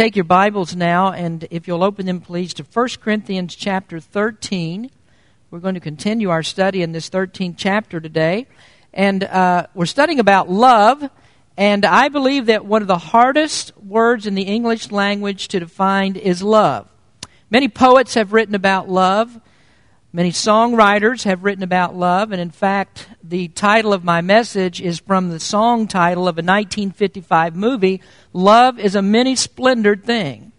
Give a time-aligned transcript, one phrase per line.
[0.00, 4.90] take your Bibles now, and if you'll open them, please, to 1 Corinthians chapter 13.
[5.50, 8.46] We're going to continue our study in this 13th chapter today.
[8.94, 11.10] And uh, we're studying about love,
[11.58, 16.16] and I believe that one of the hardest words in the English language to define
[16.16, 16.88] is love.
[17.50, 19.38] Many poets have written about love.
[20.12, 24.98] Many songwriters have written about love, and in fact, the title of my message is
[24.98, 28.02] from the song title of a 1955 movie,
[28.32, 30.50] Love is a Many Splendored Thing.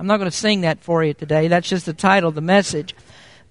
[0.00, 2.40] I'm not going to sing that for you today, that's just the title of the
[2.40, 2.96] message.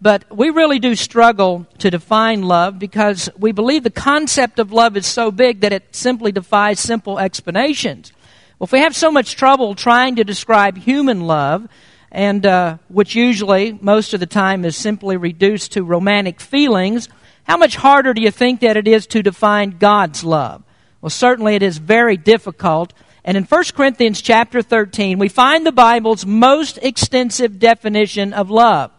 [0.02, 4.98] But we really do struggle to define love because we believe the concept of love
[4.98, 8.12] is so big that it simply defies simple explanations.
[8.60, 11.70] Well, if we have so much trouble trying to describe human love,
[12.16, 17.10] and uh, which usually, most of the time, is simply reduced to romantic feelings,
[17.44, 20.64] how much harder do you think that it is to define God's love?
[21.02, 22.94] Well, certainly it is very difficult.
[23.26, 28.92] And in 1 Corinthians chapter 13, we find the Bible's most extensive definition of love.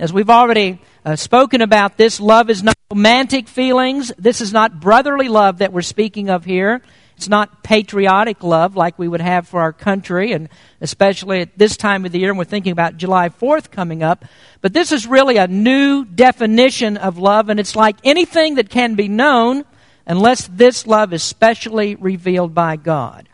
[0.00, 4.10] As we've already uh, spoken about this, love is not romantic feelings.
[4.16, 6.80] This is not brotherly love that we're speaking of here.
[7.18, 10.48] It's not patriotic love like we would have for our country, and
[10.80, 14.24] especially at this time of the year, and we're thinking about July 4th coming up.
[14.62, 18.94] But this is really a new definition of love, and it's like anything that can
[18.94, 19.66] be known
[20.06, 23.28] unless this love is specially revealed by God.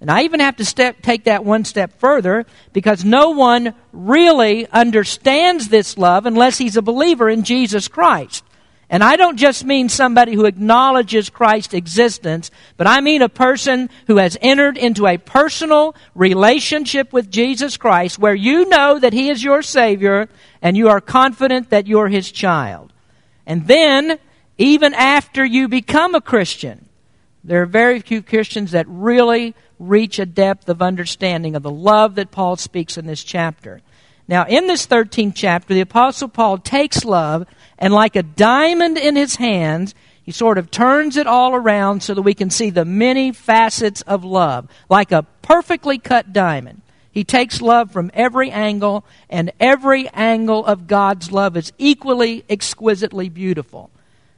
[0.00, 4.66] And I even have to step, take that one step further because no one really
[4.68, 8.42] understands this love unless he's a believer in Jesus Christ.
[8.92, 13.88] And I don't just mean somebody who acknowledges Christ's existence, but I mean a person
[14.08, 19.28] who has entered into a personal relationship with Jesus Christ where you know that He
[19.28, 20.28] is your Savior
[20.60, 22.92] and you are confident that you're His child.
[23.46, 24.18] And then,
[24.58, 26.88] even after you become a Christian,
[27.44, 32.14] there are very few Christians that really reach a depth of understanding of the love
[32.14, 33.80] that Paul speaks in this chapter.
[34.28, 39.16] Now, in this 13th chapter, the Apostle Paul takes love and, like a diamond in
[39.16, 42.84] his hands, he sort of turns it all around so that we can see the
[42.84, 46.82] many facets of love, like a perfectly cut diamond.
[47.10, 53.28] He takes love from every angle, and every angle of God's love is equally exquisitely
[53.28, 53.90] beautiful.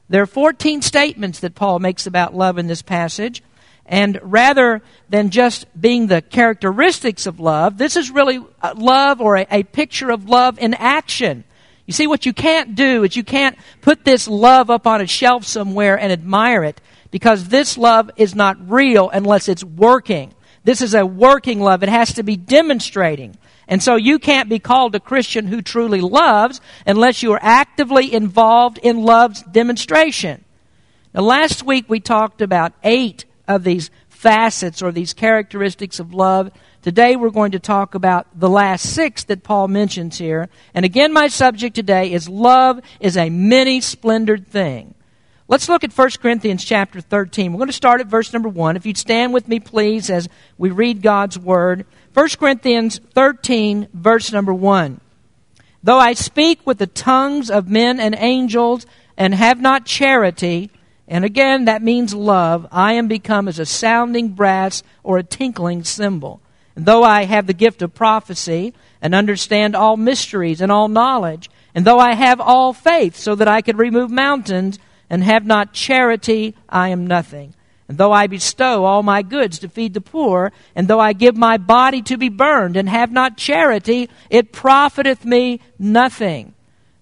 [0.09, 3.43] There are 14 statements that Paul makes about love in this passage.
[3.87, 8.41] And rather than just being the characteristics of love, this is really
[8.77, 11.45] love or a, a, picture of love in action.
[11.87, 15.07] You see, what you can't do is you can't put this love up on a
[15.07, 20.33] shelf somewhere and admire it because this love is not real unless it's working.
[20.65, 21.83] This is a working love.
[21.83, 23.37] It has to be demonstrating.
[23.67, 28.13] And so you can't be called a Christian who truly loves unless you are actively
[28.13, 30.45] involved in love's demonstration.
[31.15, 36.51] Now, last week we talked about eight of these facets or these characteristics of love.
[36.81, 40.49] Today we're going to talk about the last six that Paul mentions here.
[40.75, 44.95] And again, my subject today is love is a many splendored thing.
[45.49, 47.53] Let's look at 1 Corinthians chapter 13.
[47.53, 48.77] We're going to start at verse number 1.
[48.77, 51.85] If you'd stand with me, please, as we read God's word.
[52.15, 55.01] 1 Corinthians 13, verse number 1.
[55.83, 58.87] Though I speak with the tongues of men and angels
[59.17, 60.71] and have not charity,
[61.13, 62.67] and again, that means love.
[62.73, 66.41] I am become as a sounding brass or a tinkling cymbal.
[66.75, 71.51] And though I have the gift of prophecy and understand all mysteries and all knowledge,
[71.75, 74.79] and though I have all faith so that I could remove mountains
[75.11, 77.53] and have not charity, I am nothing.
[77.89, 81.37] And though I bestow all my goods to feed the poor, and though I give
[81.37, 86.55] my body to be burned and have not charity, it profiteth me nothing.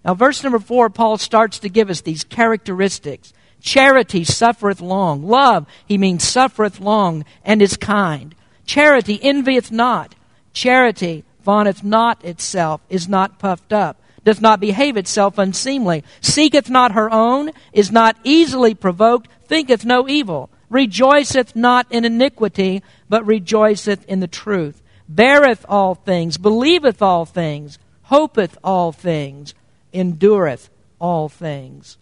[0.04, 5.26] Now, verse number four, Paul starts to give us these characteristics Charity suffereth long.
[5.26, 8.34] Love, he means, suffereth long and is kind.
[8.64, 10.14] Charity envieth not.
[10.52, 16.92] Charity vaunteth not itself, is not puffed up, doth not behave itself unseemly, seeketh not
[16.92, 24.04] her own, is not easily provoked, thinketh no evil, rejoiceth not in iniquity, but rejoiceth
[24.06, 29.54] in the truth, beareth all things, believeth all things, hopeth all things,
[29.92, 30.70] endureth
[31.00, 31.96] all things.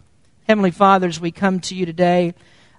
[0.48, 2.32] Heavenly Father, as we come to you today,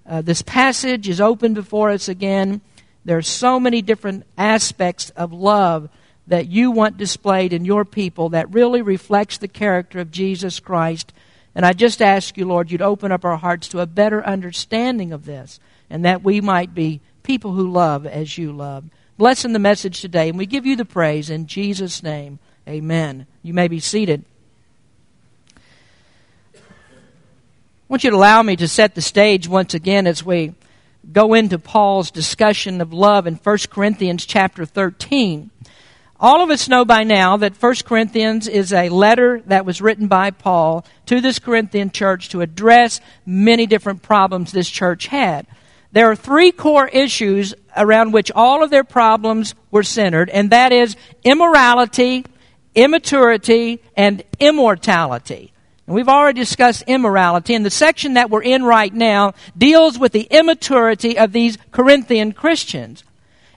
[0.04, 2.62] uh, this passage is open before us again.
[3.06, 5.88] There are so many different aspects of love
[6.26, 11.14] that you want displayed in your people that really reflects the character of Jesus Christ.
[11.54, 15.14] And I just ask you, Lord, you'd open up our hearts to a better understanding
[15.14, 15.60] of this
[15.92, 18.86] and that we might be people who love as you love.
[19.16, 22.40] Bless in the message today, and we give you the praise in Jesus' name.
[22.68, 23.28] Amen.
[23.44, 24.26] You may be seated.
[27.90, 30.54] Want you to allow me to set the stage once again as we
[31.12, 35.50] go into Paul's discussion of love in 1 Corinthians chapter 13.
[36.20, 40.08] All of us know by now that 1 Corinthians is a letter that was written
[40.08, 45.48] by Paul to this Corinthian church to address many different problems this church had.
[45.92, 50.72] There are three core issues around which all of their problems were centered, and that
[50.72, 52.24] is immorality,
[52.76, 55.54] immaturity, and immortality.
[55.90, 60.12] And we've already discussed immorality, and the section that we're in right now deals with
[60.12, 63.04] the immaturity of these Corinthian Christians.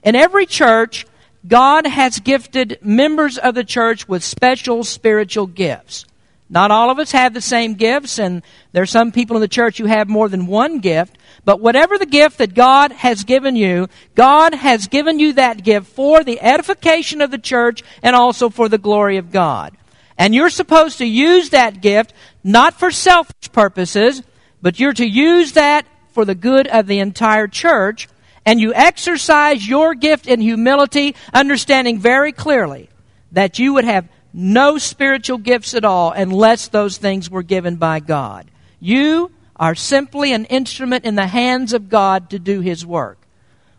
[0.01, 1.05] In every church,
[1.47, 6.05] God has gifted members of the church with special spiritual gifts.
[6.49, 8.41] Not all of us have the same gifts, and
[8.71, 11.19] there are some people in the church who have more than one gift.
[11.45, 15.85] But whatever the gift that God has given you, God has given you that gift
[15.85, 19.77] for the edification of the church and also for the glory of God.
[20.17, 22.13] And you're supposed to use that gift
[22.43, 24.21] not for selfish purposes,
[24.61, 28.07] but you're to use that for the good of the entire church
[28.45, 32.89] and you exercise your gift in humility, understanding very clearly
[33.31, 37.99] that you would have no spiritual gifts at all unless those things were given by
[37.99, 38.49] God.
[38.79, 43.17] You are simply an instrument in the hands of God to do His work.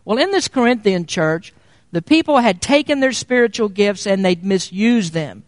[0.03, 1.53] Well, in this Corinthian church,
[1.91, 5.43] the people had taken their spiritual gifts and they'd misused them.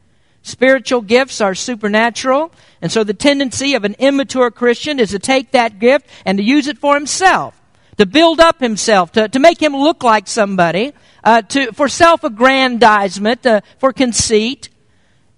[0.47, 2.51] Spiritual gifts are supernatural,
[2.81, 6.43] and so the tendency of an immature Christian is to take that gift and to
[6.43, 7.53] use it for himself
[7.97, 12.23] to build up himself, to, to make him look like somebody, uh, to, for self
[12.23, 14.69] aggrandizement, uh, for conceit.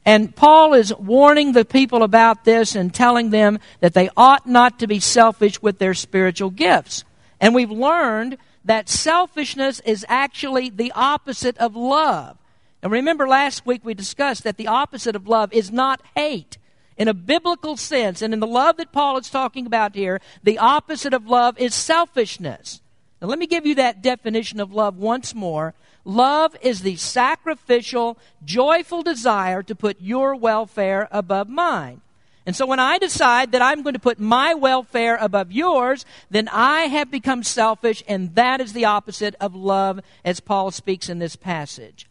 [0.06, 4.80] And Paul is warning the people about this and telling them that they ought not
[4.80, 7.04] to be selfish with their spiritual gifts.
[7.40, 12.38] And we've learned that selfishness is actually the opposite of love.
[12.82, 16.58] And remember last week we discussed that the opposite of love is not hate
[17.00, 20.58] in a biblical sense, and in the love that Paul is talking about here, the
[20.58, 22.82] opposite of love is selfishness.
[23.22, 25.74] Now, let me give you that definition of love once more.
[26.04, 32.02] Love is the sacrificial, joyful desire to put your welfare above mine.
[32.46, 36.50] And so when I decide that I'm going to put my welfare above yours, then
[36.50, 41.20] I have become selfish, and that is the opposite of love as Paul speaks in
[41.20, 42.09] this passage.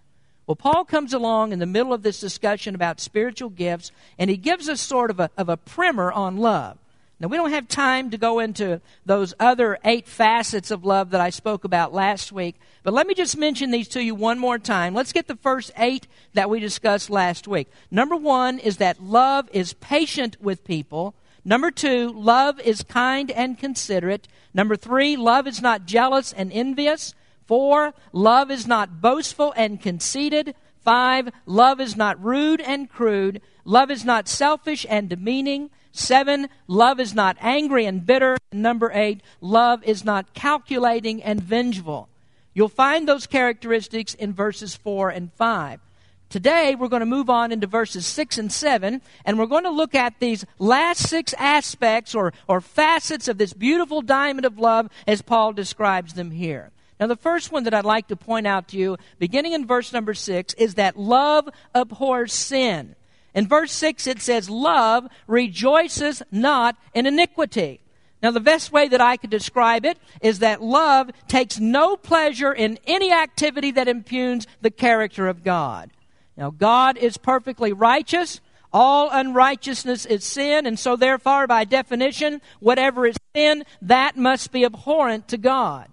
[0.49, 4.39] Well, Paul comes along in the middle of this discussion about spiritual gifts, and he
[4.39, 6.79] gives us sort of a, of a primer on love.
[7.21, 11.21] Now, we don't have time to go into those other eight facets of love that
[11.21, 14.59] I spoke about last week, but let me just mention these to you one more
[14.59, 14.95] time.
[14.95, 17.69] Let's get the first eight that we discussed last week.
[17.91, 21.15] Number one is that love is patient with people.
[21.45, 24.29] Number two, love is kind and considerate.
[24.55, 27.12] Number three, love is not jealous and envious.
[27.49, 30.55] Four, love is not boastful and conceited.
[30.85, 33.41] Five, love is not rude and crude.
[33.65, 35.71] Love is not selfish and demeaning.
[35.91, 38.37] Seven, love is not angry and bitter.
[38.53, 42.11] Number eight, love is not calculating and vengeful.
[42.53, 45.81] You'll find those characteristics in verses four and five.
[46.29, 49.71] Today, we're going to move on into verses 6 and 7, and we're going to
[49.71, 54.91] look at these last six aspects or, or facets of this beautiful diamond of love
[55.06, 56.71] as Paul describes them here.
[57.00, 59.93] Now, the first one that I'd like to point out to you, beginning in verse
[59.93, 62.97] number six, is that love abhors sin.
[63.35, 67.81] In verse 6, it says, Love rejoices not in iniquity.
[68.21, 72.53] Now, the best way that I could describe it is that love takes no pleasure
[72.53, 75.93] in any activity that impugns the character of God.
[76.37, 78.40] Now, God is perfectly righteous.
[78.73, 84.64] All unrighteousness is sin, and so therefore, by definition, whatever is sin, that must be
[84.64, 85.88] abhorrent to God.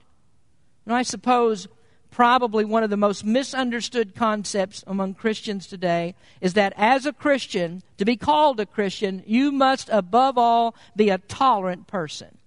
[0.85, 1.67] And I suppose
[2.11, 7.83] probably one of the most misunderstood concepts among Christians today is that as a Christian,
[7.97, 12.37] to be called a Christian, you must above all be a tolerant person.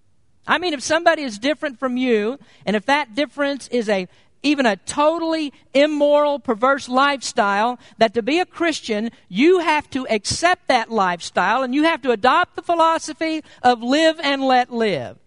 [0.47, 4.09] I mean, if somebody is different from you, and if that difference is a
[4.43, 10.69] even a totally immoral, perverse lifestyle, that to be a Christian, you have to accept
[10.69, 15.19] that lifestyle and you have to adopt the philosophy of live and let live.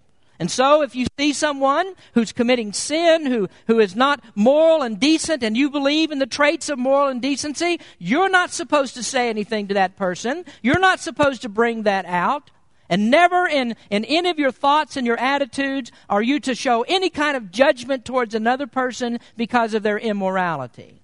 [0.41, 4.99] And so, if you see someone who's committing sin, who, who is not moral and
[4.99, 9.03] decent, and you believe in the traits of moral and decency, you're not supposed to
[9.03, 10.43] say anything to that person.
[10.63, 12.49] You're not supposed to bring that out.
[12.89, 16.81] And never in, in any of your thoughts and your attitudes are you to show
[16.87, 21.03] any kind of judgment towards another person because of their immorality.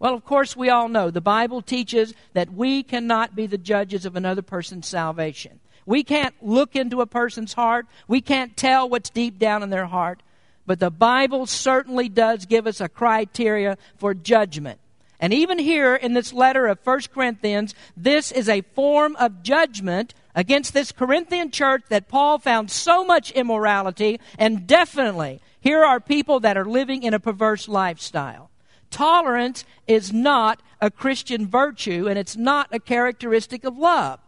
[0.00, 4.04] Well, of course, we all know the Bible teaches that we cannot be the judges
[4.04, 5.60] of another person's salvation.
[5.86, 7.86] We can't look into a person's heart.
[8.08, 10.22] We can't tell what's deep down in their heart.
[10.66, 14.80] But the Bible certainly does give us a criteria for judgment.
[15.18, 20.12] And even here in this letter of 1 Corinthians, this is a form of judgment
[20.34, 24.20] against this Corinthian church that Paul found so much immorality.
[24.38, 28.50] And definitely, here are people that are living in a perverse lifestyle.
[28.90, 34.20] tolerance is not a Christian virtue and it's not a characteristic of love.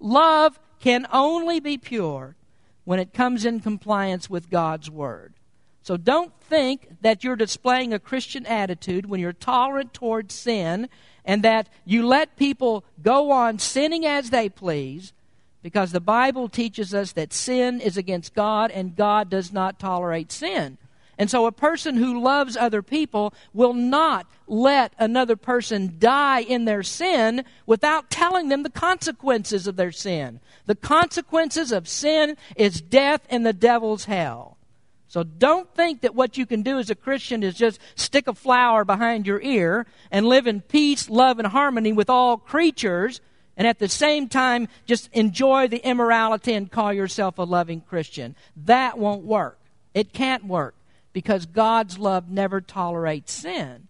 [0.00, 2.36] Love can only be pure
[2.84, 5.34] when it comes in compliance with God's Word.
[5.82, 10.88] So don't think that you're displaying a Christian attitude when you're tolerant towards sin
[11.24, 15.12] and that you let people go on sinning as they please
[15.62, 20.32] because the Bible teaches us that sin is against God and God does not tolerate
[20.32, 20.78] sin.
[21.18, 26.64] And so a person who loves other people will not let another person die in
[26.64, 30.38] their sin without telling them the consequences of their sin.
[30.66, 34.58] The consequences of sin is death and the devil's hell.
[35.08, 38.34] So don't think that what you can do as a Christian is just stick a
[38.34, 43.20] flower behind your ear and live in peace, love, and harmony with all creatures
[43.56, 48.36] and at the same time just enjoy the immorality and call yourself a loving Christian.
[48.56, 49.58] That won't work.
[49.94, 50.76] It can't work
[51.12, 53.88] because God's love never tolerates sin.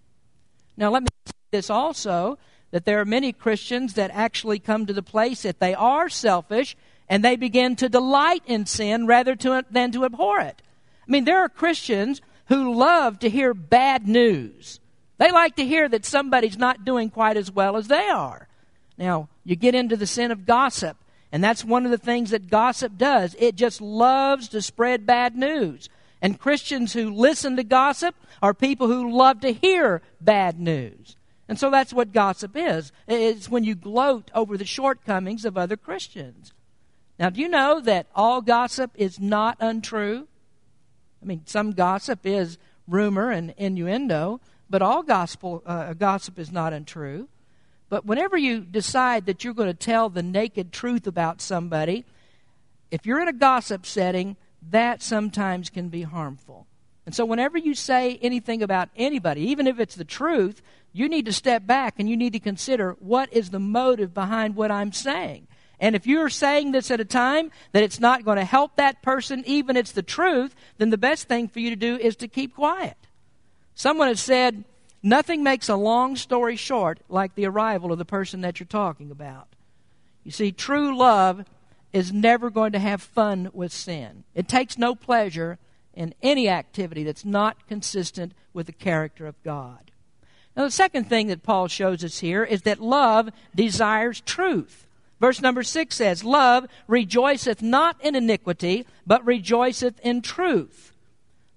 [0.76, 2.38] Now, let me say this also
[2.70, 6.76] that there are many Christians that actually come to the place that they are selfish
[7.08, 10.60] and they begin to delight in sin rather to, than to abhor it.
[11.06, 14.80] I mean, there are Christians who love to hear bad news.
[15.16, 18.46] They like to hear that somebody's not doing quite as well as they are.
[18.96, 20.96] Now, you get into the sin of gossip,
[21.32, 23.34] and that's one of the things that gossip does.
[23.38, 25.88] It just loves to spread bad news.
[26.20, 31.16] And Christians who listen to gossip are people who love to hear bad news.
[31.48, 32.92] And so that's what gossip is.
[33.06, 36.52] It's when you gloat over the shortcomings of other Christians.
[37.18, 40.28] Now, do you know that all gossip is not untrue?
[41.22, 46.72] I mean, some gossip is rumor and innuendo, but all gospel, uh, gossip is not
[46.72, 47.28] untrue.
[47.88, 52.04] But whenever you decide that you're going to tell the naked truth about somebody,
[52.90, 54.36] if you're in a gossip setting,
[54.70, 56.66] that sometimes can be harmful.
[57.06, 60.60] And so, whenever you say anything about anybody, even if it's the truth,
[60.92, 64.56] you need to step back and you need to consider what is the motive behind
[64.56, 65.46] what I'm saying.
[65.80, 69.00] And if you're saying this at a time that it's not going to help that
[69.02, 72.16] person, even if it's the truth, then the best thing for you to do is
[72.16, 72.96] to keep quiet.
[73.74, 74.64] Someone has said,
[75.02, 79.12] nothing makes a long story short like the arrival of the person that you're talking
[79.12, 79.46] about.
[80.24, 81.44] You see, true love
[81.92, 84.24] is never going to have fun with sin.
[84.34, 85.58] It takes no pleasure
[85.94, 89.90] in any activity that's not consistent with the character of God.
[90.56, 94.86] Now, the second thing that Paul shows us here is that love desires truth.
[95.20, 100.92] Verse number six says, Love rejoiceth not in iniquity, but rejoiceth in truth.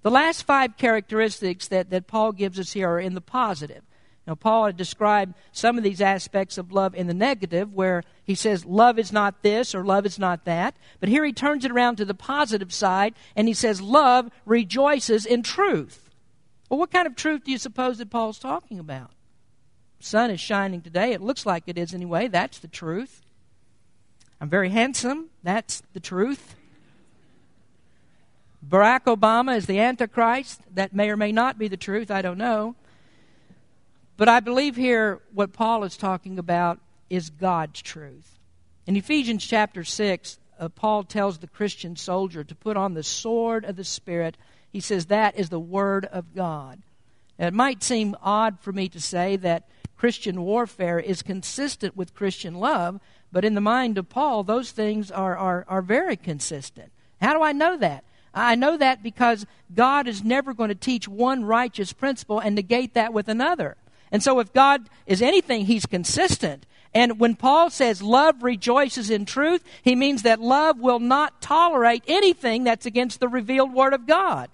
[0.01, 3.83] The last five characteristics that, that Paul gives us here are in the positive.
[4.31, 8.33] Now, Paul had described some of these aspects of love in the negative, where he
[8.33, 10.77] says, Love is not this or love is not that.
[11.01, 15.25] But here he turns it around to the positive side, and he says, Love rejoices
[15.25, 16.09] in truth.
[16.69, 19.11] Well, what kind of truth do you suppose that Paul's talking about?
[20.00, 21.11] sun is shining today.
[21.11, 22.29] It looks like it is anyway.
[22.29, 23.21] That's the truth.
[24.39, 25.25] I'm very handsome.
[25.43, 26.55] That's the truth.
[28.65, 30.61] Barack Obama is the Antichrist.
[30.73, 32.09] That may or may not be the truth.
[32.09, 32.77] I don't know.
[34.21, 38.37] But I believe here what Paul is talking about is God's truth.
[38.85, 43.65] In Ephesians chapter 6, uh, Paul tells the Christian soldier to put on the sword
[43.65, 44.37] of the Spirit.
[44.71, 46.83] He says that is the Word of God.
[47.39, 52.53] it might seem odd for me to say that Christian warfare is consistent with Christian
[52.53, 52.99] love,
[53.31, 56.91] but in the mind of Paul, those things are, are, are very consistent.
[57.19, 58.03] How do I know that?
[58.35, 62.93] I know that because God is never going to teach one righteous principle and negate
[62.93, 63.77] that with another.
[64.11, 66.65] And so if God is anything, He's consistent.
[66.93, 72.03] And when Paul says love rejoices in truth, he means that love will not tolerate
[72.07, 74.49] anything that's against the revealed Word of God.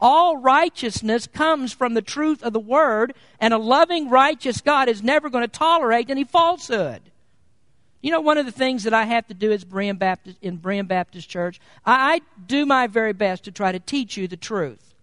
[0.00, 5.02] All righteousness comes from the truth of the Word, and a loving, righteous God is
[5.02, 7.00] never going to tolerate any falsehood.
[8.00, 10.86] You know, one of the things that I have to do is Baptist, in Berean
[10.86, 14.94] Baptist Church, I, I do my very best to try to teach you the truth.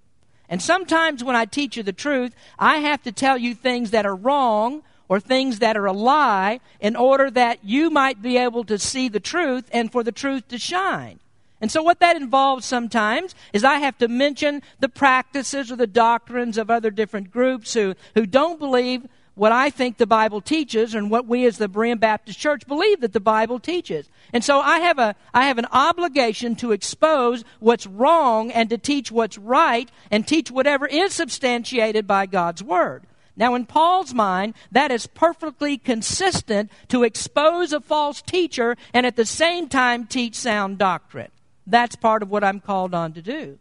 [0.50, 4.06] And sometimes when I teach you the truth, I have to tell you things that
[4.06, 8.64] are wrong or things that are a lie in order that you might be able
[8.66, 11.20] to see the truth and for the truth to shine.
[11.62, 15.88] And so, what that involves sometimes is I have to mention the practices or the
[15.88, 20.96] doctrines of other different groups who, who don't believe what I think the Bible teaches
[20.96, 24.10] and what we as the Berean Baptist Church believe that the Bible teaches.
[24.34, 28.78] And so I have a, I have an obligation to expose what's wrong and to
[28.78, 33.04] teach what's right and teach whatever is substantiated by God's Word.
[33.38, 39.18] Now, in Paul's mind, that is perfectly consistent to expose a false teacher and at
[39.18, 41.32] the same time teach sound doctrine.
[41.68, 43.60] That's part of what I'm called on to do.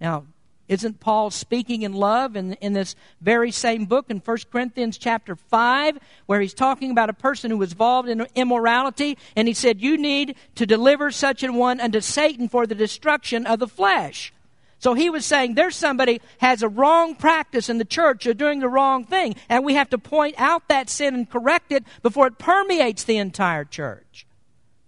[0.00, 0.24] Now,
[0.72, 5.36] Isn't Paul speaking in love in, in this very same book in 1 Corinthians chapter
[5.36, 9.82] 5, where he's talking about a person who was involved in immorality, and he said,
[9.82, 14.32] You need to deliver such an one unto Satan for the destruction of the flesh.
[14.78, 18.60] So he was saying there's somebody has a wrong practice in the church, they're doing
[18.60, 22.28] the wrong thing, and we have to point out that sin and correct it before
[22.28, 24.26] it permeates the entire church.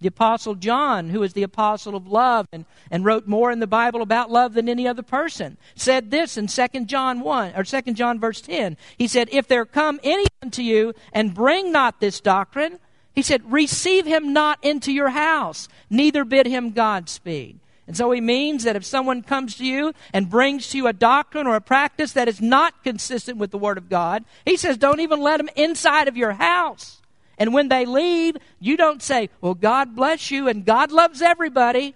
[0.05, 3.65] The Apostle John, who is the apostle of love and, and wrote more in the
[3.65, 7.81] Bible about love than any other person, said this in 2 John 1 or 2
[7.93, 8.77] John verse 10.
[8.99, 12.77] He said, If there come any unto you and bring not this doctrine,
[13.15, 17.59] he said, receive him not into your house, neither bid him Godspeed.
[17.87, 20.93] And so he means that if someone comes to you and brings to you a
[20.93, 24.77] doctrine or a practice that is not consistent with the Word of God, he says,
[24.77, 27.01] don't even let him inside of your house.
[27.37, 31.95] And when they leave, you don't say, well, God bless you and God loves everybody.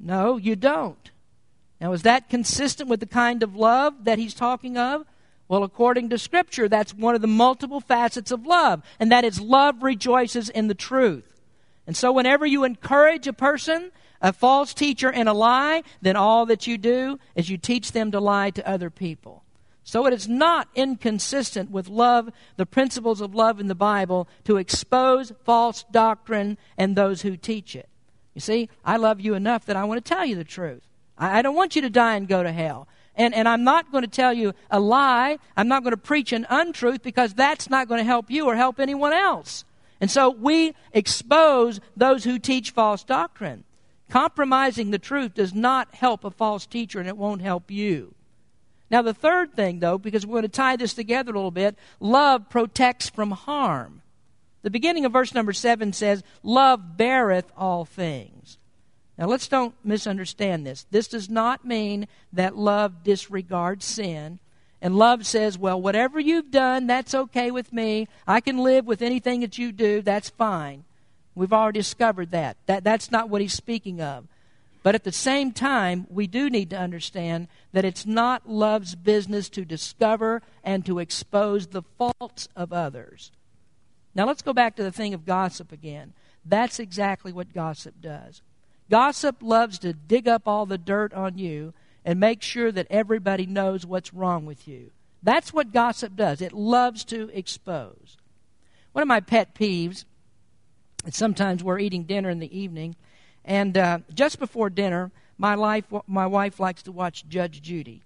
[0.00, 1.10] No, you don't.
[1.80, 5.04] Now, is that consistent with the kind of love that he's talking of?
[5.46, 9.40] Well, according to Scripture, that's one of the multiple facets of love, and that is
[9.40, 11.24] love rejoices in the truth.
[11.86, 16.46] And so, whenever you encourage a person a false teacher and a lie, then all
[16.46, 19.44] that you do is you teach them to lie to other people.
[19.88, 22.28] So it is not inconsistent with love,
[22.58, 27.74] the principles of love in the Bible, to expose false doctrine and those who teach
[27.74, 27.88] it.
[28.34, 30.82] You see, I love you enough that I want to tell you the truth.
[31.16, 32.86] I, I don't want you to die and go to hell.
[33.14, 35.38] And, and I'm not going to tell you a lie.
[35.56, 38.56] I'm not going to preach an untruth because that's not going to help you or
[38.56, 39.64] help anyone else.
[40.02, 43.64] And so we expose those who teach false doctrine.
[44.10, 48.14] Compromising the truth does not help a false teacher, and it won't help you.
[48.90, 51.76] Now, the third thing, though, because we're going to tie this together a little bit,
[52.00, 54.02] love protects from harm.
[54.62, 58.58] The beginning of verse number 7 says, Love beareth all things.
[59.16, 60.86] Now, let's don't misunderstand this.
[60.90, 64.38] This does not mean that love disregards sin.
[64.80, 68.08] And love says, Well, whatever you've done, that's okay with me.
[68.26, 70.84] I can live with anything that you do, that's fine.
[71.34, 72.56] We've already discovered that.
[72.66, 72.84] that.
[72.84, 74.26] That's not what he's speaking of.
[74.82, 79.48] But at the same time, we do need to understand that it's not love's business
[79.50, 83.32] to discover and to expose the faults of others.
[84.14, 86.14] Now let's go back to the thing of gossip again.
[86.44, 88.42] That's exactly what gossip does.
[88.90, 93.44] Gossip loves to dig up all the dirt on you and make sure that everybody
[93.44, 94.92] knows what's wrong with you.
[95.22, 96.40] That's what gossip does.
[96.40, 98.16] It loves to expose.
[98.92, 100.04] One of my pet peeves
[101.04, 102.96] and sometimes we're eating dinner in the evening.
[103.48, 108.02] And uh, just before dinner, my, life, my wife likes to watch Judge Judy.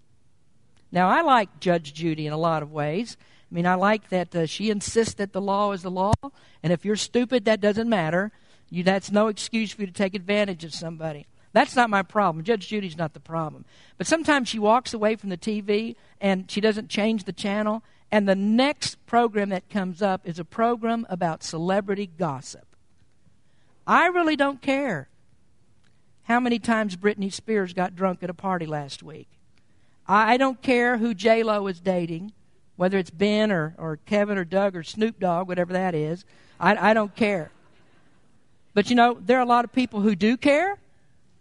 [0.92, 3.16] Now, I like Judge Judy in a lot of ways.
[3.50, 6.14] I mean, I like that uh, she insists that the law is the law,
[6.62, 8.30] and if you're stupid, that doesn't matter.
[8.70, 11.26] You, that's no excuse for you to take advantage of somebody.
[11.52, 12.44] That's not my problem.
[12.44, 13.64] Judge Judy's not the problem.
[13.98, 18.28] But sometimes she walks away from the TV and she doesn't change the channel, and
[18.28, 22.76] the next program that comes up is a program about celebrity gossip.
[23.88, 25.08] I really don't care
[26.24, 29.28] how many times Britney Spears got drunk at a party last week.
[30.06, 32.32] I don't care who J Lo is dating,
[32.76, 36.24] whether it's Ben or, or Kevin or Doug or Snoop Dogg, whatever that is.
[36.58, 37.50] I, I don't care.
[38.74, 40.78] But you know, there are a lot of people who do care.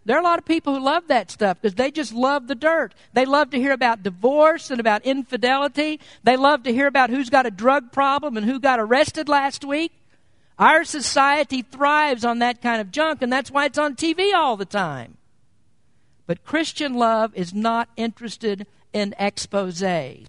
[0.04, 2.56] There are a lot of people who love that stuff because they just love the
[2.56, 2.92] dirt.
[3.12, 6.00] They love to hear about divorce and about infidelity.
[6.24, 9.64] They love to hear about who's got a drug problem and who got arrested last
[9.64, 9.92] week.
[10.62, 14.56] Our society thrives on that kind of junk, and that's why it's on TV all
[14.56, 15.16] the time.
[16.24, 20.28] But Christian love is not interested in exposes.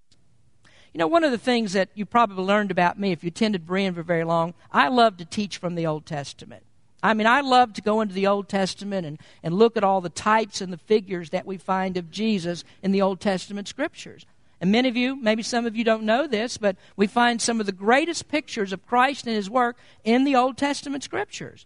[0.91, 3.67] You know, one of the things that you probably learned about me if you attended
[3.67, 6.63] Berean for very long, I love to teach from the Old Testament.
[7.03, 10.01] I mean, I love to go into the Old Testament and, and look at all
[10.01, 14.25] the types and the figures that we find of Jesus in the Old Testament scriptures.
[14.63, 17.59] And many of you, maybe some of you don't know this, but we find some
[17.59, 21.65] of the greatest pictures of Christ and his work in the Old Testament scriptures.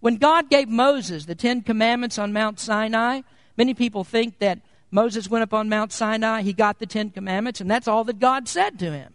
[0.00, 3.20] When God gave Moses the Ten Commandments on Mount Sinai,
[3.56, 4.58] many people think that
[4.90, 8.18] Moses went up on Mount Sinai, he got the Ten Commandments, and that's all that
[8.18, 9.14] God said to him.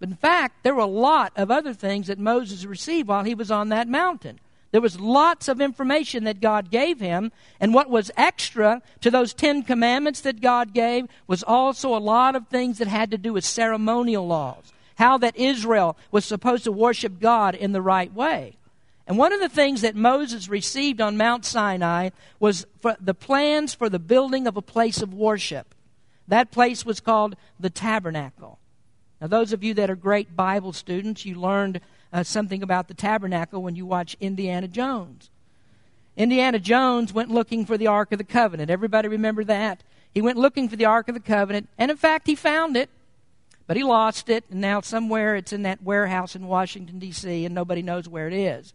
[0.00, 3.36] But in fact, there were a lot of other things that Moses received while he
[3.36, 4.40] was on that mountain.
[4.74, 9.32] There was lots of information that God gave him, and what was extra to those
[9.32, 13.32] Ten Commandments that God gave was also a lot of things that had to do
[13.32, 18.56] with ceremonial laws, how that Israel was supposed to worship God in the right way.
[19.06, 22.10] And one of the things that Moses received on Mount Sinai
[22.40, 22.66] was
[22.98, 25.72] the plans for the building of a place of worship.
[26.26, 28.58] That place was called the tabernacle.
[29.20, 31.80] Now, those of you that are great Bible students, you learned
[32.14, 35.28] uh, something about the tabernacle when you watch Indiana Jones.
[36.16, 38.70] Indiana Jones went looking for the Ark of the Covenant.
[38.70, 39.82] Everybody remember that?
[40.14, 42.88] he went looking for the Ark of the Covenant, and in fact, he found it,
[43.66, 47.54] but he lost it, and now somewhere it's in that warehouse in Washington, D.C., and
[47.54, 48.72] nobody knows where it is.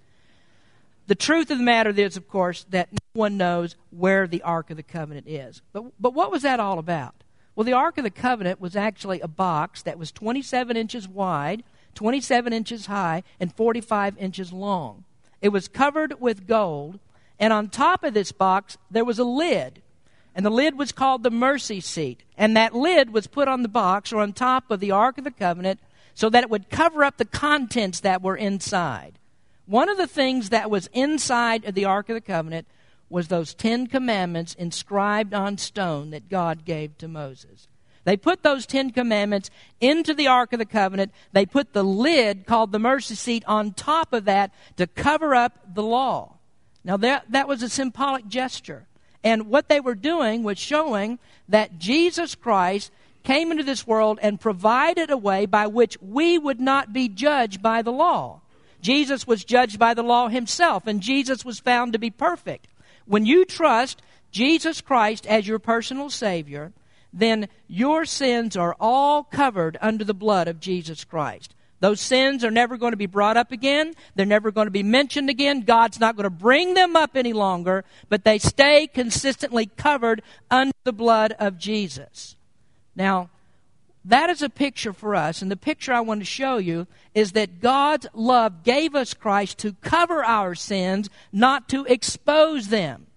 [1.07, 4.69] The truth of the matter is, of course, that no one knows where the Ark
[4.69, 5.61] of the Covenant is.
[5.71, 7.15] But, but what was that all about?
[7.55, 11.63] Well, the Ark of the Covenant was actually a box that was 27 inches wide,
[11.95, 15.03] 27 inches high, and 45 inches long.
[15.41, 16.99] It was covered with gold,
[17.39, 19.81] and on top of this box, there was a lid.
[20.35, 22.23] And the lid was called the mercy seat.
[22.37, 25.23] And that lid was put on the box or on top of the Ark of
[25.23, 25.79] the Covenant
[26.13, 29.17] so that it would cover up the contents that were inside.
[29.65, 32.67] One of the things that was inside of the Ark of the Covenant
[33.09, 37.67] was those Ten Commandments inscribed on stone that God gave to Moses.
[38.03, 39.49] They put those Ten Commandments
[39.81, 41.11] into the Ark of the Covenant.
[41.33, 45.73] They put the lid called the mercy seat on top of that to cover up
[45.73, 46.35] the law.
[46.83, 48.87] Now, that, that was a symbolic gesture.
[49.23, 52.91] And what they were doing was showing that Jesus Christ
[53.23, 57.61] came into this world and provided a way by which we would not be judged
[57.61, 58.41] by the law.
[58.81, 62.67] Jesus was judged by the law himself, and Jesus was found to be perfect.
[63.05, 66.71] When you trust Jesus Christ as your personal Savior,
[67.11, 71.55] then your sins are all covered under the blood of Jesus Christ.
[71.79, 73.93] Those sins are never going to be brought up again.
[74.15, 75.61] They're never going to be mentioned again.
[75.61, 80.75] God's not going to bring them up any longer, but they stay consistently covered under
[80.83, 82.35] the blood of Jesus.
[82.95, 83.29] Now,
[84.03, 87.33] that is a picture for us, and the picture I want to show you is
[87.33, 93.07] that God's love gave us Christ to cover our sins, not to expose them.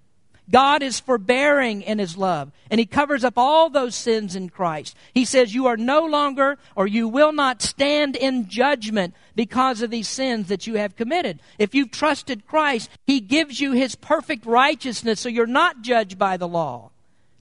[0.52, 4.94] God is forbearing in His love, and He covers up all those sins in Christ.
[5.14, 9.90] He says, You are no longer, or you will not stand in judgment because of
[9.90, 11.40] these sins that you have committed.
[11.58, 16.36] If you've trusted Christ, He gives you His perfect righteousness, so you're not judged by
[16.36, 16.90] the law.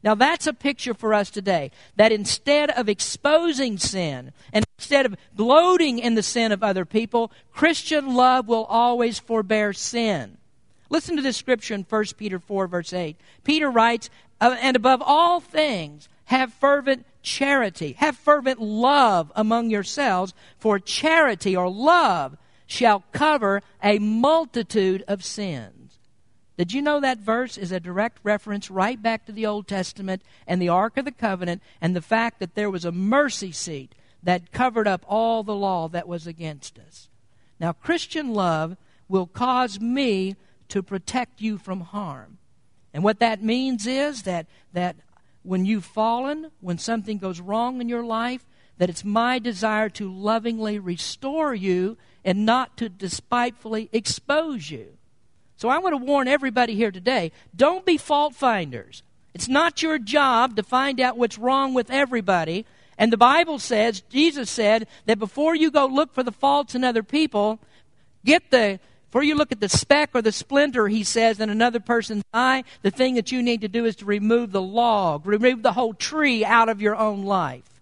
[0.04, 1.70] Now, that's a picture for us today.
[1.98, 7.32] That instead of exposing sin and instead of gloating in the sin of other people,
[7.52, 10.38] Christian love will always forbear sin.
[10.92, 13.16] Listen to this scripture in 1 Peter 4, verse 8.
[13.46, 14.10] Peter writes,
[14.42, 21.70] And above all things, have fervent charity, have fervent love among yourselves, for charity or
[21.70, 22.36] love
[22.68, 25.98] shall cover a multitude of sins.
[26.58, 30.22] Did you know that verse is a direct reference right back to the Old Testament
[30.46, 33.96] and the Ark of the Covenant and the fact that there was a mercy seat
[34.24, 37.08] that covered up all the law that was against us?
[37.62, 38.76] Now, Christian love
[39.08, 40.36] will cause me
[40.72, 42.38] to protect you from harm.
[42.94, 44.96] And what that means is that, that
[45.44, 48.46] when you've fallen, when something goes wrong in your life,
[48.78, 54.98] that it's my desire to lovingly restore you and not to despitefully expose you.
[55.58, 59.04] So I want to warn everybody here today don't be fault finders.
[59.34, 62.66] It's not your job to find out what's wrong with everybody.
[62.98, 66.84] And the Bible says, Jesus said, that before you go look for the faults in
[66.84, 67.60] other people,
[68.26, 68.80] get the
[69.12, 72.64] before you look at the speck or the splinter, he says, in another person's eye,
[72.82, 75.94] the thing that you need to do is to remove the log, remove the whole
[75.94, 77.82] tree out of your own life.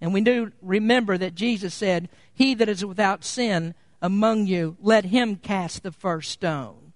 [0.00, 5.04] And we do remember that Jesus said, He that is without sin among you, let
[5.04, 6.94] him cast the first stone.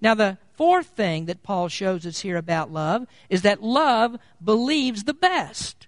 [0.00, 5.04] Now, the fourth thing that Paul shows us here about love is that love believes
[5.04, 5.86] the best.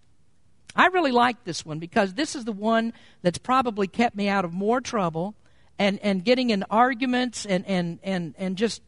[0.77, 4.45] I really like this one because this is the one that's probably kept me out
[4.45, 5.35] of more trouble
[5.79, 8.83] and, and getting in arguments and, and, and, and just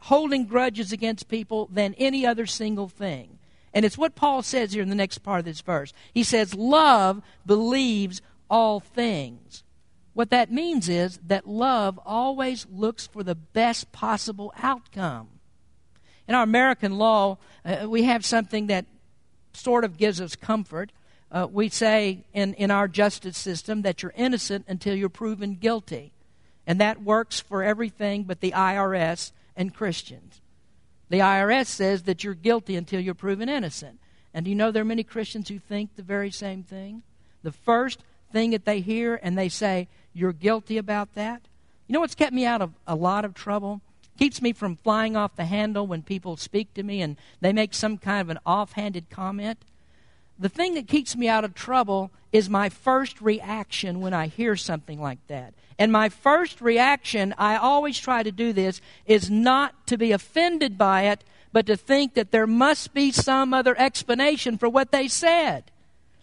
[0.00, 3.38] holding grudges against people than any other single thing.
[3.74, 5.92] And it's what Paul says here in the next part of this verse.
[6.12, 9.62] He says, Love believes all things.
[10.14, 15.28] What that means is that love always looks for the best possible outcome.
[16.26, 18.86] In our American law, uh, we have something that
[19.52, 20.92] sort of gives us comfort.
[21.30, 26.12] Uh, we say in, in our justice system that you're innocent until you're proven guilty.
[26.68, 30.42] And that works for everything but the IRS and Christians.
[31.08, 33.98] The IRS says that you're guilty until you're proven innocent.
[34.34, 37.02] And do you know there are many Christians who think the very same thing?
[37.42, 38.00] The first
[38.30, 41.40] thing that they hear and they say, You're guilty about that?
[41.86, 43.80] You know what's kept me out of a lot of trouble?
[44.18, 47.72] Keeps me from flying off the handle when people speak to me and they make
[47.72, 49.64] some kind of an offhanded comment?
[50.38, 54.54] The thing that keeps me out of trouble is my first reaction when I hear
[54.54, 55.54] something like that.
[55.78, 60.76] And my first reaction, I always try to do this, is not to be offended
[60.76, 65.08] by it, but to think that there must be some other explanation for what they
[65.08, 65.70] said.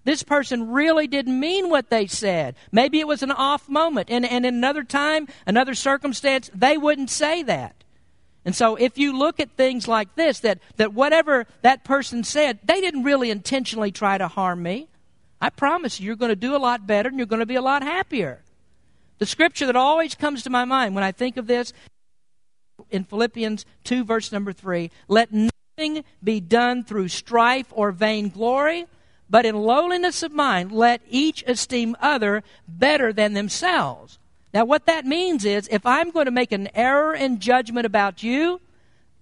[0.04, 2.56] This person really didn't mean what they said.
[2.72, 4.10] Maybe it was an off moment.
[4.12, 7.84] And, and in another time, another circumstance, they wouldn't say that.
[8.46, 12.60] And so if you look at things like this, that, that whatever that person said,
[12.64, 14.88] they didn't really intentionally try to harm me.
[15.42, 17.56] I promise you, you're going to do a lot better and you're going to be
[17.56, 18.44] a lot happier.
[19.18, 21.74] The scripture that always comes to my mind when I think of this
[22.90, 28.86] in Philippians 2, verse number 3 let nothing be done through strife or vainglory,
[29.30, 34.20] but in lowliness of mind, let each esteem other better than themselves.
[34.54, 38.24] Now, what that means is if I'm going to make an error in judgment about
[38.24, 38.62] you,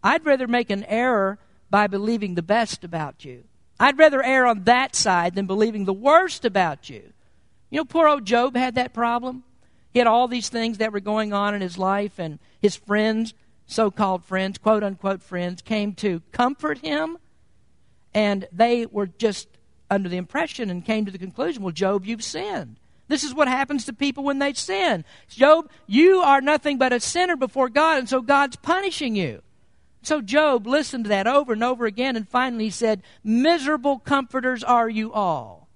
[0.03, 1.39] I'd rather make an error
[1.71, 3.43] by believing the best about you.
[3.79, 7.01] I'd rather err on that side than believing the worst about you.
[7.71, 9.43] You know, poor old Job had that problem.
[9.93, 13.35] He had all these things that were going on in his life, and his friends,
[13.67, 17.17] so called friends, quote unquote friends, came to comfort him,
[18.13, 19.47] and they were just
[19.91, 22.79] under the impression and came to the conclusion well, Job, you've sinned.
[23.07, 25.05] This is what happens to people when they sin.
[25.29, 29.43] Job, you are nothing but a sinner before God, and so God's punishing you.
[30.01, 34.63] So Job listened to that over and over again, and finally he said, Miserable comforters
[34.63, 35.67] are you all.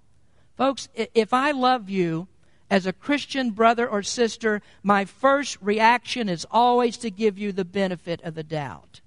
[0.56, 2.27] Folks, if I love you
[2.69, 7.65] as a Christian brother or sister, my first reaction is always to give you the
[7.65, 9.01] benefit of the doubt.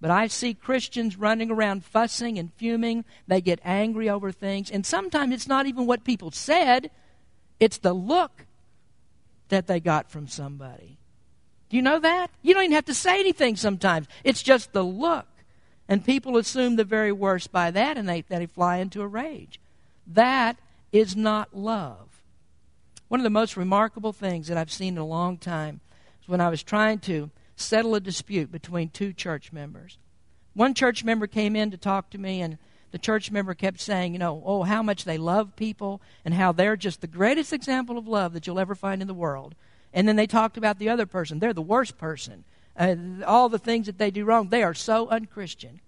[0.00, 3.04] But I see Christians running around fussing and fuming.
[3.26, 4.70] They get angry over things.
[4.70, 6.90] And sometimes it's not even what people said,
[7.58, 8.46] it's the look
[9.48, 10.98] that they got from somebody.
[11.68, 12.30] Do you know that?
[12.42, 14.06] You don't even have to say anything sometimes.
[14.22, 15.26] It's just the look.
[15.88, 19.58] And people assume the very worst by that and they, they fly into a rage.
[20.06, 20.58] That
[20.92, 22.07] is not love.
[23.08, 25.80] One of the most remarkable things that I've seen in a long time
[26.22, 29.98] is when I was trying to settle a dispute between two church members.
[30.54, 32.58] One church member came in to talk to me and
[32.90, 36.52] the church member kept saying, you know, oh, how much they love people and how
[36.52, 39.54] they're just the greatest example of love that you'll ever find in the world.
[39.92, 41.38] And then they talked about the other person.
[41.38, 42.44] They're the worst person.
[42.76, 42.94] Uh,
[43.26, 45.80] all the things that they do wrong, they are so unchristian.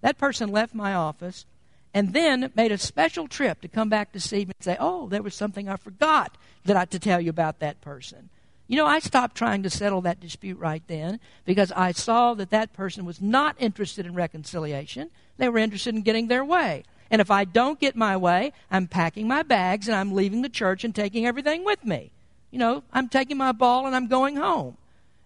[0.00, 1.46] That person left my office
[1.94, 5.08] and then made a special trip to come back to see me and say, oh,
[5.08, 8.30] there was something I forgot that I, to tell you about that person.
[8.66, 12.50] You know, I stopped trying to settle that dispute right then because I saw that
[12.50, 15.10] that person was not interested in reconciliation.
[15.36, 16.82] They were interested in getting their way.
[17.10, 20.48] And if I don't get my way, I'm packing my bags and I'm leaving the
[20.48, 22.10] church and taking everything with me.
[22.50, 24.78] You know, I'm taking my ball and I'm going home.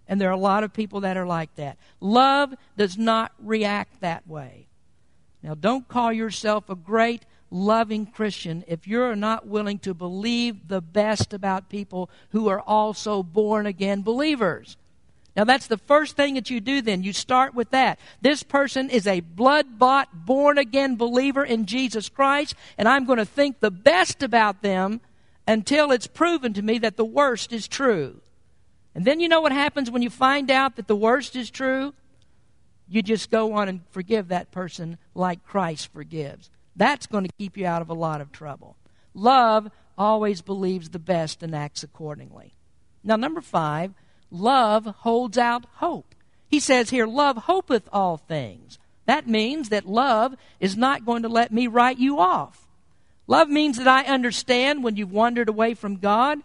[0.07, 1.79] And there are a lot of people that are like that.
[2.01, 4.68] Love does not react that way.
[5.43, 10.81] Now, don't call yourself a great, loving Christian if you're not willing to believe the
[10.81, 14.77] best about people who are also born again believers.
[15.37, 17.05] Now, that's the first thing that you do then.
[17.05, 18.01] You start with that.
[18.21, 23.19] This person is a blood bought, born again believer in Jesus Christ, and I'm going
[23.19, 25.01] to think the best about them
[25.47, 28.21] until it's proven to me that the worst is true.
[28.95, 31.95] And then you know what happens when you find out that the worst is true?
[32.89, 36.51] You just go on and forgive that person like Christ forgives.
[36.75, 38.77] That's going to keep you out of a lot of trouble.
[39.15, 42.55] Love always believes the best and acts accordingly.
[43.03, 43.93] Now, number five,
[44.31, 46.15] love holds out hope.
[46.49, 48.79] He says here, love hopeth all things.
[49.07, 52.67] That means that love is not going to let me write you off.
[53.27, 56.39] Love means that I understand when you've wandered away from God,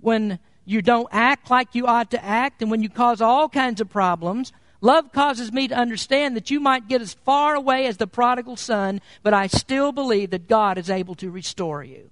[0.00, 3.80] when you don't act like you ought to act, and when you cause all kinds
[3.80, 4.52] of problems.
[4.80, 8.56] Love causes me to understand that you might get as far away as the prodigal
[8.56, 12.10] son, but I still believe that God is able to restore you.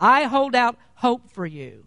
[0.00, 1.86] I hold out hope for you.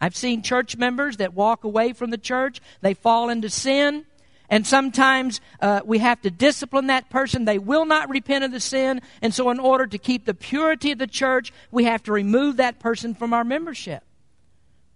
[0.00, 4.04] I've seen church members that walk away from the church, they fall into sin,
[4.48, 7.44] and sometimes uh, we have to discipline that person.
[7.44, 10.92] They will not repent of the sin, and so in order to keep the purity
[10.92, 14.04] of the church, we have to remove that person from our membership.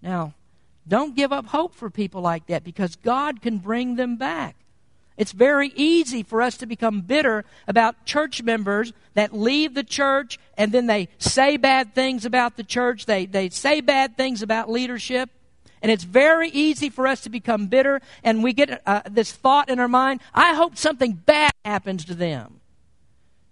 [0.00, 0.34] Now,
[0.86, 4.56] don't give up hope for people like that because God can bring them back.
[5.16, 10.38] It's very easy for us to become bitter about church members that leave the church
[10.56, 13.06] and then they say bad things about the church.
[13.06, 15.30] They, they say bad things about leadership.
[15.82, 19.68] And it's very easy for us to become bitter and we get uh, this thought
[19.68, 22.60] in our mind I hope something bad happens to them.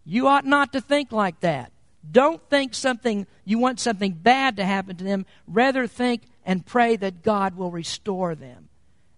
[0.04, 1.72] You ought not to think like that.
[2.10, 5.26] Don't think something, you want something bad to happen to them.
[5.46, 8.70] Rather think and pray that God will restore them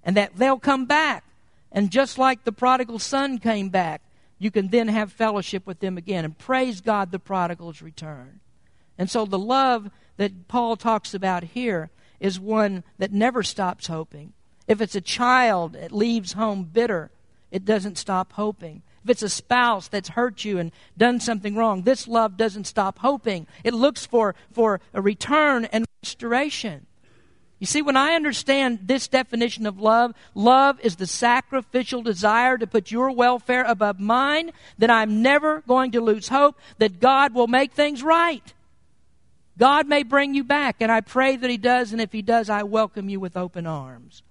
[0.04, 1.24] and that they'll come back
[1.72, 4.02] and just like the prodigal son came back,
[4.38, 8.40] you can then have fellowship with them again and praise God the prodigal's return.
[8.98, 11.88] And so the love that Paul talks about here
[12.20, 14.34] is one that never stops hoping.
[14.68, 17.10] If it's a child that leaves home bitter,
[17.50, 18.82] it doesn't stop hoping.
[19.04, 22.98] If it's a spouse that's hurt you and done something wrong, this love doesn't stop
[22.98, 23.46] hoping.
[23.64, 26.88] It looks for, for a return and restoration.
[27.62, 32.66] You see, when I understand this definition of love, love is the sacrificial desire to
[32.66, 37.46] put your welfare above mine, then I'm never going to lose hope that God will
[37.46, 38.52] make things right.
[39.56, 42.50] God may bring you back, and I pray that He does, and if He does,
[42.50, 44.24] I welcome you with open arms.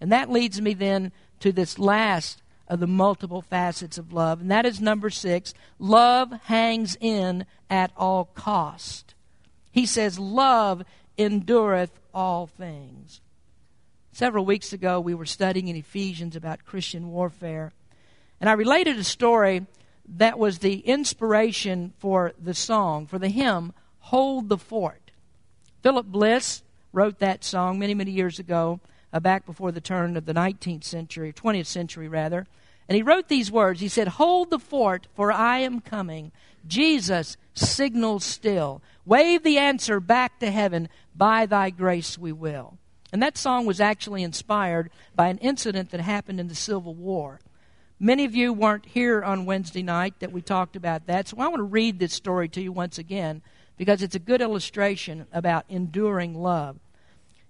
[0.00, 4.50] And that leads me then to this last of the multiple facets of love, and
[4.50, 9.14] that is number six love hangs in at all cost.
[9.70, 10.82] He says, Love
[11.18, 13.20] endureth all things.
[14.12, 17.72] Several weeks ago, we were studying in Ephesians about Christian warfare,
[18.40, 19.66] and I related a story
[20.16, 25.10] that was the inspiration for the song, for the hymn, Hold the Fort.
[25.82, 28.80] Philip Bliss wrote that song many, many years ago,
[29.12, 32.46] uh, back before the turn of the 19th century, 20th century rather.
[32.88, 33.80] And he wrote these words.
[33.80, 36.32] He said, Hold the fort, for I am coming.
[36.68, 38.82] Jesus signals still.
[39.04, 40.88] Wave the answer back to heaven.
[41.14, 42.78] By thy grace we will.
[43.12, 47.40] And that song was actually inspired by an incident that happened in the Civil War.
[47.98, 51.48] Many of you weren't here on Wednesday night that we talked about that, so I
[51.48, 53.40] want to read this story to you once again
[53.78, 56.76] because it's a good illustration about enduring love.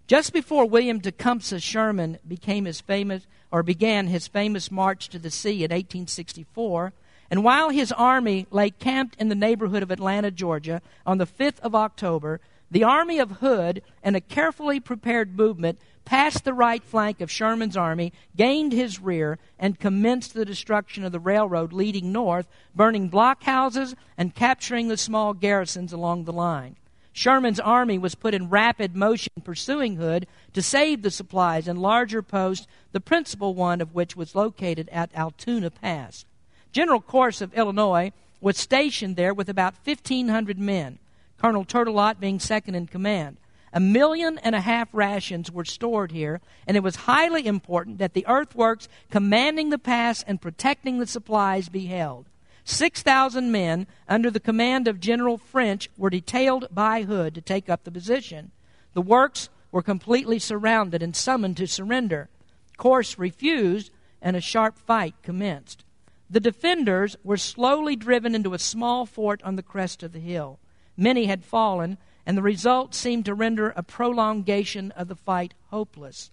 [0.06, 5.30] Just before William Tecumseh Sherman became his famous or began his famous march to the
[5.30, 6.92] sea in 1864,
[7.30, 11.58] and while his army lay camped in the neighborhood of Atlanta, Georgia, on the 5th
[11.60, 17.20] of October, the army of Hood, in a carefully prepared movement, passed the right flank
[17.20, 22.46] of Sherman's army, gained his rear, and commenced the destruction of the railroad leading north,
[22.74, 26.76] burning blockhouses and capturing the small garrisons along the line.
[27.12, 32.22] Sherman's army was put in rapid motion pursuing Hood to save the supplies and larger
[32.22, 36.24] posts, the principal one of which was located at Altoona Pass.
[36.72, 40.98] General Corse of Illinois was stationed there with about 1,500 men,
[41.38, 43.36] Colonel Tourtellotte being second in command.
[43.72, 48.14] A million and a half rations were stored here, and it was highly important that
[48.14, 52.26] the earthworks commanding the pass and protecting the supplies be held.
[52.64, 57.84] 6,000 men under the command of General French were detailed by Hood to take up
[57.84, 58.50] the position.
[58.94, 62.28] The works were completely surrounded and summoned to surrender.
[62.76, 65.84] Corse refused, and a sharp fight commenced.
[66.28, 70.58] The defenders were slowly driven into a small fort on the crest of the hill.
[70.96, 76.30] Many had fallen, and the result seemed to render a prolongation of the fight hopeless.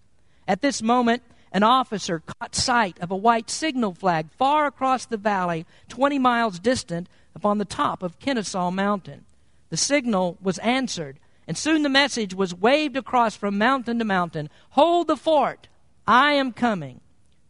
[0.47, 5.17] At this moment, an officer caught sight of a white signal flag far across the
[5.17, 9.25] valley, 20 miles distant, upon the top of Kennesaw Mountain.
[9.69, 14.49] The signal was answered, and soon the message was waved across from mountain to mountain
[14.71, 15.67] Hold the fort!
[16.07, 17.01] I am coming.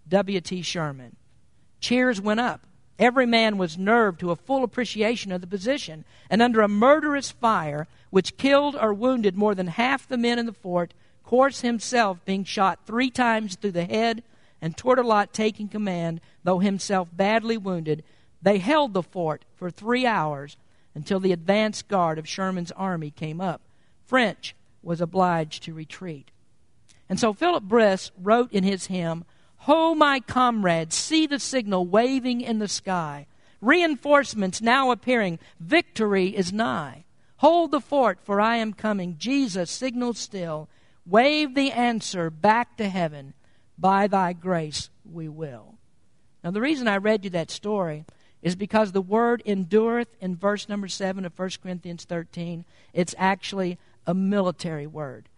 [0.09, 0.61] W.T.
[0.61, 1.15] Sherman.
[1.83, 2.61] Cheers went up.
[2.97, 7.29] Every man was nerved to a full appreciation of the position, and under a murderous
[7.29, 10.93] fire, which killed or wounded more than half the men in the fort,
[11.25, 14.23] Corse himself being shot three times through the head,
[14.61, 18.05] and Tourtellotte taking command, though himself badly wounded,
[18.41, 20.55] they held the fort for three hours
[20.95, 23.59] until the advance guard of Sherman's army came up.
[24.05, 26.31] French was obliged to retreat.
[27.09, 29.25] And so Philip Bliss wrote in his hymn,
[29.63, 33.27] Ho, my comrades, see the signal waving in the sky.
[33.61, 35.39] Reinforcements now appearing.
[35.57, 37.05] Victory is nigh.
[37.37, 39.15] Hold the fort, for I am coming.
[39.17, 40.67] Jesus signals still.
[41.05, 43.35] Wave the answer back to heaven.
[43.77, 45.75] By thy grace we will.
[46.43, 48.03] Now, the reason I read you that story
[48.41, 53.77] is because the word endureth in verse number 7 of 1 Corinthians 13, it's actually
[54.05, 55.29] a military word.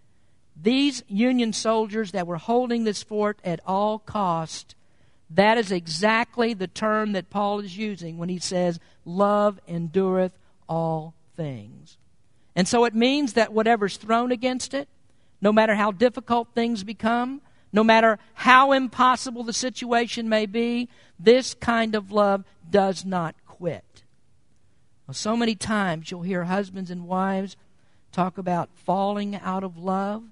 [0.61, 4.75] These Union soldiers that were holding this fort at all cost,
[5.29, 10.37] that is exactly the term that Paul is using when he says, Love endureth
[10.67, 11.97] all things.
[12.55, 14.87] And so it means that whatever's thrown against it,
[15.41, 17.41] no matter how difficult things become,
[17.73, 20.87] no matter how impossible the situation may be,
[21.19, 24.03] this kind of love does not quit.
[25.05, 27.57] Well, so many times you'll hear husbands and wives
[28.11, 30.23] talk about falling out of love.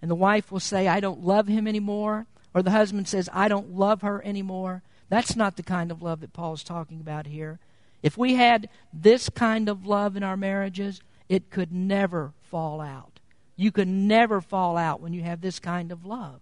[0.00, 2.26] And the wife will say, I don't love him anymore.
[2.54, 4.82] Or the husband says, I don't love her anymore.
[5.08, 7.58] That's not the kind of love that Paul's talking about here.
[8.02, 13.20] If we had this kind of love in our marriages, it could never fall out.
[13.56, 16.40] You could never fall out when you have this kind of love.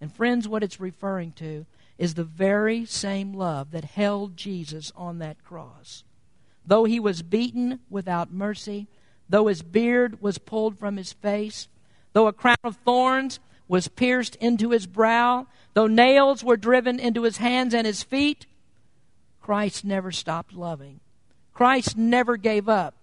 [0.00, 1.64] And, friends, what it's referring to
[1.96, 6.04] is the very same love that held Jesus on that cross.
[6.66, 8.86] Though he was beaten without mercy,
[9.28, 11.68] though his beard was pulled from his face,
[12.12, 17.22] Though a crown of thorns was pierced into his brow, though nails were driven into
[17.22, 18.46] his hands and his feet,
[19.40, 21.00] Christ never stopped loving.
[21.54, 22.94] Christ never gave up.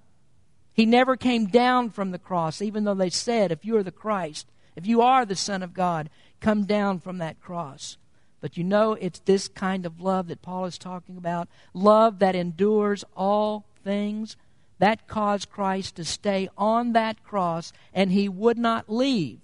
[0.73, 3.91] He never came down from the cross, even though they said, if you are the
[3.91, 7.97] Christ, if you are the Son of God, come down from that cross.
[8.41, 12.35] But you know, it's this kind of love that Paul is talking about love that
[12.35, 14.37] endures all things.
[14.79, 19.39] That caused Christ to stay on that cross, and he would not leave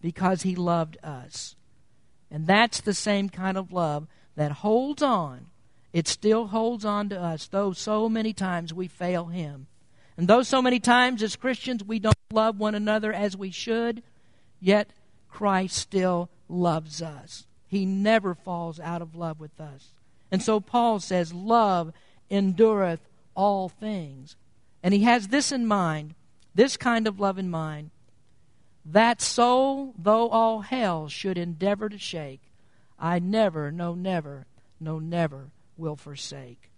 [0.00, 1.54] because he loved us.
[2.30, 4.06] And that's the same kind of love
[4.36, 5.46] that holds on.
[5.92, 9.66] It still holds on to us, though so many times we fail him.
[10.16, 14.02] And though so many times as Christians we don't love one another as we should,
[14.60, 14.90] yet
[15.28, 17.46] Christ still loves us.
[17.66, 19.88] He never falls out of love with us.
[20.30, 21.92] And so Paul says, Love
[22.30, 23.00] endureth
[23.34, 24.36] all things.
[24.82, 26.14] And he has this in mind,
[26.54, 27.90] this kind of love in mind,
[28.84, 32.40] that soul, though all hell should endeavor to shake,
[32.98, 34.46] I never, no, never,
[34.80, 36.70] no, never will forsake.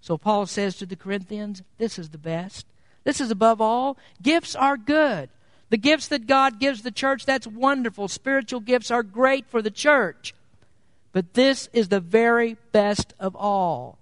[0.00, 2.66] So Paul says to the Corinthians, This is the best.
[3.04, 3.98] This is above all.
[4.22, 5.28] Gifts are good.
[5.70, 8.08] The gifts that God gives the church, that's wonderful.
[8.08, 10.34] Spiritual gifts are great for the church.
[11.12, 13.98] But this is the very best of all.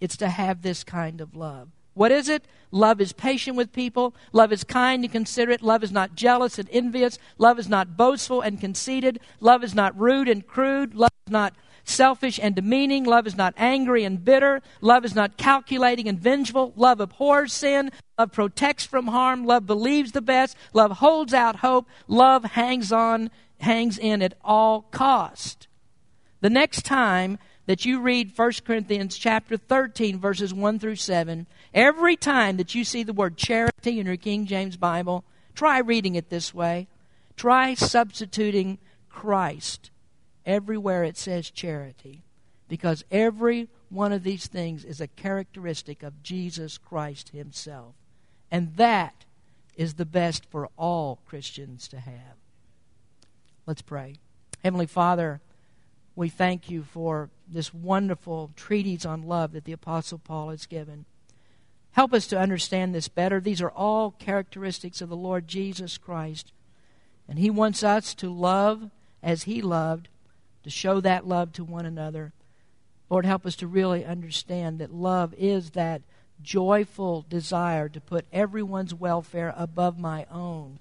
[0.00, 1.68] It's to have this kind of love.
[1.96, 2.44] What is it?
[2.70, 4.14] Love is patient with people.
[4.30, 5.62] Love is kind and considerate.
[5.62, 7.18] Love is not jealous and envious.
[7.38, 9.18] Love is not boastful and conceited.
[9.40, 10.94] Love is not rude and crude.
[10.94, 13.04] Love is not selfish and demeaning.
[13.04, 14.60] Love is not angry and bitter.
[14.82, 16.74] Love is not calculating and vengeful.
[16.76, 17.90] Love abhors sin.
[18.18, 19.46] Love protects from harm.
[19.46, 20.54] Love believes the best.
[20.74, 21.88] Love holds out hope.
[22.08, 23.30] Love hangs on,
[23.60, 25.66] hangs in at all cost.
[26.42, 31.46] The next time that you read 1 Corinthians chapter 13 verses 1 through 7,
[31.76, 35.24] every time that you see the word charity in your King James Bible,
[35.54, 36.88] try reading it this way.
[37.36, 38.78] Try substituting
[39.10, 39.90] Christ
[40.46, 42.22] everywhere it says charity
[42.66, 47.94] because every one of these things is a characteristic of Jesus Christ Himself.
[48.50, 49.26] And that
[49.76, 52.38] is the best for all Christians to have.
[53.66, 54.16] Let's pray.
[54.64, 55.42] Heavenly Father,
[56.14, 61.04] we thank you for this wonderful treatise on love that the Apostle Paul has given.
[61.96, 63.40] Help us to understand this better.
[63.40, 66.52] These are all characteristics of the Lord Jesus Christ.
[67.26, 68.90] And He wants us to love
[69.22, 70.08] as He loved
[70.62, 72.34] to show that love to one another.
[73.08, 76.02] Lord, help us to really understand that love is that
[76.42, 80.78] joyful desire to put everyone's welfare above my own.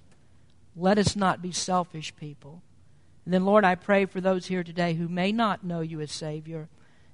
[0.76, 2.61] Let us not be selfish people.
[3.24, 6.11] And then, Lord, I pray for those here today who may not know you as
[6.11, 6.68] Savior.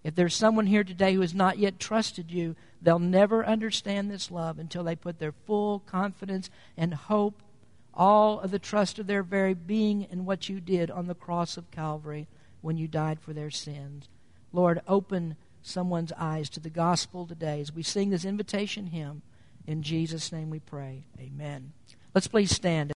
[0.03, 4.31] If there's someone here today who has not yet trusted you, they'll never understand this
[4.31, 7.43] love until they put their full confidence and hope,
[7.93, 11.55] all of the trust of their very being in what you did on the cross
[11.57, 12.27] of Calvary
[12.61, 14.09] when you died for their sins.
[14.51, 19.21] Lord, open someone's eyes to the gospel today as we sing this invitation hymn.
[19.67, 21.05] In Jesus' name we pray.
[21.19, 21.73] Amen.
[22.15, 22.89] Let's please stand.